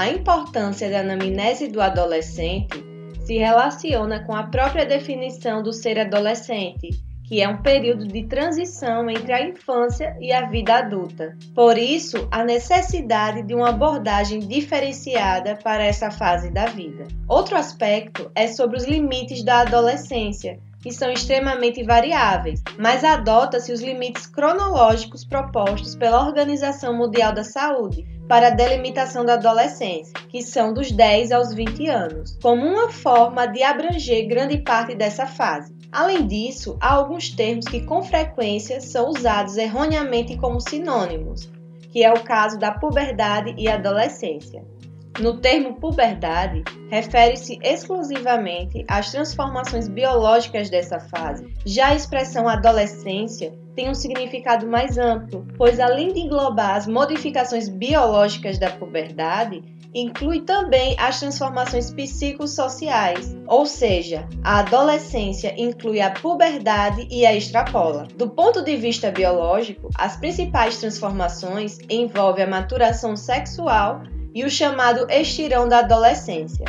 [0.00, 2.82] A importância da anamnese do adolescente
[3.22, 6.88] se relaciona com a própria definição do ser adolescente,
[7.28, 11.36] que é um período de transição entre a infância e a vida adulta.
[11.54, 17.06] Por isso, a necessidade de uma abordagem diferenciada para essa fase da vida.
[17.28, 23.80] Outro aspecto é sobre os limites da adolescência, que são extremamente variáveis, mas adota-se os
[23.80, 30.72] limites cronológicos propostos pela Organização Mundial da Saúde para a delimitação da adolescência, que são
[30.72, 35.74] dos 10 aos 20 anos, como uma forma de abranger grande parte dessa fase.
[35.90, 41.50] Além disso, há alguns termos que com frequência são usados erroneamente como sinônimos,
[41.90, 44.64] que é o caso da puberdade e adolescência.
[45.20, 51.46] No termo puberdade, refere-se exclusivamente às transformações biológicas dessa fase.
[51.66, 57.68] Já a expressão adolescência tem um significado mais amplo, pois além de englobar as modificações
[57.68, 59.62] biológicas da puberdade,
[59.94, 68.08] inclui também as transformações psicossociais, ou seja, a adolescência inclui a puberdade e a extrapola.
[68.16, 74.00] Do ponto de vista biológico, as principais transformações envolvem a maturação sexual
[74.34, 76.64] e o chamado estirão da adolescência.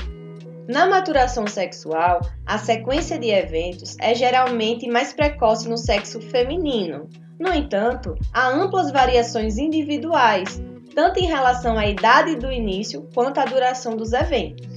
[0.68, 7.10] Na maturação sexual, a sequência de eventos é geralmente mais precoce no sexo feminino.
[7.40, 10.62] No entanto, há amplas variações individuais,
[10.96, 14.68] tanto em relação à idade do início quanto à duração dos eventos.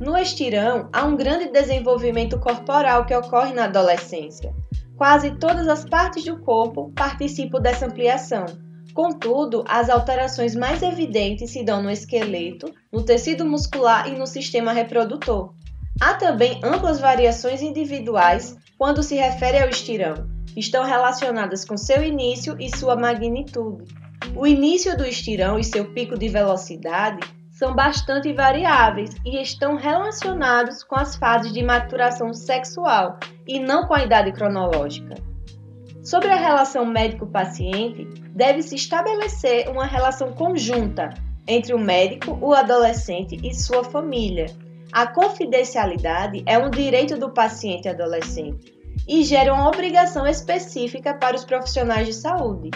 [0.00, 4.52] No estirão, há um grande desenvolvimento corporal que ocorre na adolescência.
[4.96, 8.46] Quase todas as partes do corpo participam dessa ampliação,
[8.94, 14.72] Contudo, as alterações mais evidentes se dão no esqueleto, no tecido muscular e no sistema
[14.72, 15.54] reprodutor.
[16.00, 20.14] Há também amplas variações individuais quando se refere ao estirão,
[20.56, 23.84] estão relacionadas com seu início e sua magnitude.
[24.34, 27.20] O início do estirão e seu pico de velocidade
[27.50, 33.94] são bastante variáveis e estão relacionados com as fases de maturação sexual e não com
[33.94, 35.31] a idade cronológica.
[36.02, 41.10] Sobre a relação médico-paciente, deve-se estabelecer uma relação conjunta
[41.46, 44.46] entre o médico, o adolescente e sua família.
[44.90, 48.74] A confidencialidade é um direito do paciente adolescente
[49.06, 52.70] e gera uma obrigação específica para os profissionais de saúde.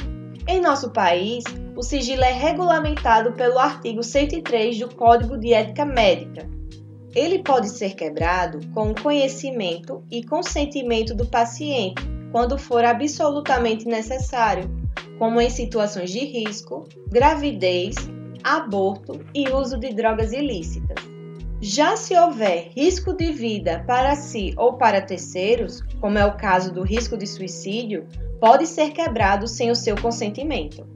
[0.47, 1.43] Em nosso país,
[1.75, 6.49] o sigilo é regulamentado pelo artigo 103 do Código de Ética Médica.
[7.13, 14.71] Ele pode ser quebrado com o conhecimento e consentimento do paciente quando for absolutamente necessário,
[15.19, 17.95] como em situações de risco, gravidez,
[18.43, 20.97] aborto e uso de drogas ilícitas.
[21.61, 26.73] Já se houver risco de vida para si ou para terceiros, como é o caso
[26.73, 28.07] do risco de suicídio,
[28.39, 30.87] pode ser quebrado sem o seu consentimento.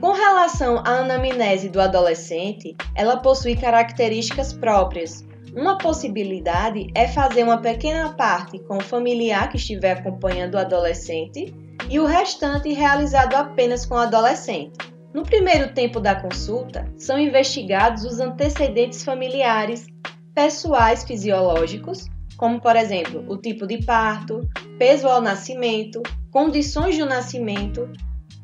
[0.00, 7.58] Com relação à anamnese do adolescente, ela possui características próprias, uma possibilidade é fazer uma
[7.58, 11.54] pequena parte com o familiar que estiver acompanhando o adolescente
[11.88, 14.76] e o restante realizado apenas com o adolescente.
[15.12, 19.86] No primeiro tempo da consulta, são investigados os antecedentes familiares,
[20.32, 22.06] pessoais fisiológicos,
[22.36, 26.00] como por exemplo o tipo de parto, peso ao nascimento,
[26.30, 27.90] condições do nascimento,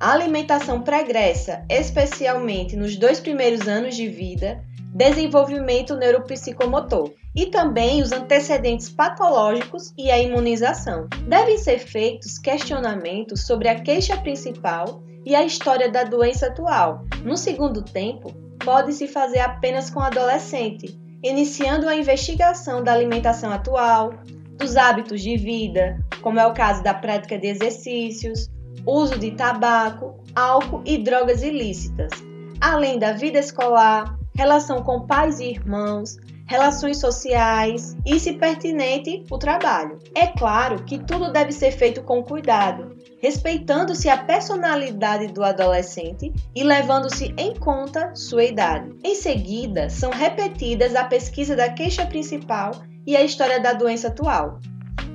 [0.00, 4.62] alimentação pregressa, especialmente nos dois primeiros anos de vida,
[4.97, 11.07] desenvolvimento neuropsicomotor e também os antecedentes patológicos e a imunização.
[11.29, 17.05] Devem ser feitos questionamentos sobre a queixa principal e a história da doença atual.
[17.23, 18.33] No segundo tempo,
[18.65, 24.15] pode-se fazer apenas com o adolescente, iniciando a investigação da alimentação atual,
[24.56, 28.49] dos hábitos de vida, como é o caso da prática de exercícios,
[28.87, 32.12] uso de tabaco, álcool e drogas ilícitas,
[32.59, 36.17] além da vida escolar, relação com pais e irmãos,
[36.47, 39.99] relações sociais e, se pertinente, o trabalho.
[40.15, 46.63] É claro que tudo deve ser feito com cuidado, respeitando-se a personalidade do adolescente e
[46.63, 48.95] levando-se em conta sua idade.
[49.03, 52.73] Em seguida, são repetidas a pesquisa da queixa principal
[53.06, 54.61] e a história da doença atual.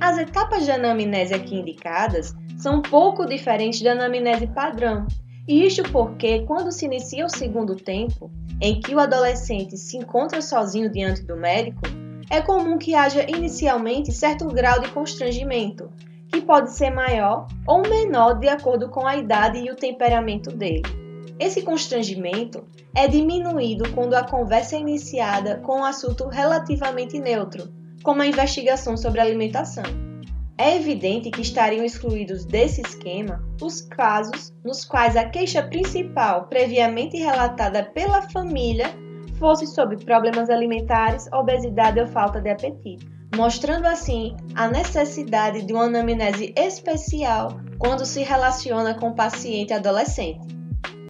[0.00, 5.06] As etapas de anamnese aqui indicadas são um pouco diferentes da anamnese padrão,
[5.46, 8.30] isto porque, quando se inicia o segundo tempo,
[8.60, 11.82] em que o adolescente se encontra sozinho diante do médico,
[12.30, 15.90] é comum que haja inicialmente certo grau de constrangimento,
[16.30, 20.82] que pode ser maior ou menor de acordo com a idade e o temperamento dele.
[21.38, 27.68] Esse constrangimento é diminuído quando a conversa é iniciada com um assunto relativamente neutro,
[28.02, 30.11] como a investigação sobre alimentação.
[30.58, 37.16] É evidente que estariam excluídos desse esquema os casos nos quais a queixa principal, previamente
[37.16, 38.86] relatada pela família,
[39.38, 43.04] fosse sobre problemas alimentares, obesidade ou falta de apetite,
[43.34, 50.61] mostrando assim a necessidade de uma anamnese especial quando se relaciona com o paciente adolescente.